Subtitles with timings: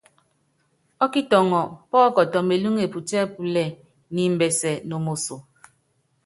[1.03, 3.75] Ɔ́kitɔŋɔ pɔ́kɔtɔ melúŋe putíɛ́púlɛ́ɛ
[4.13, 5.35] niimbɛsɛ no moso.